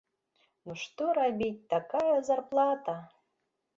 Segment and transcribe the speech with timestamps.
[0.69, 2.97] Ну што рабіць, такая зарплата!